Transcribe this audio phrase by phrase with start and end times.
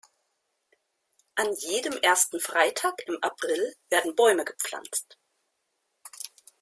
[1.35, 5.19] An jedem ersten Freitag im April werden Bäume gepflanzt.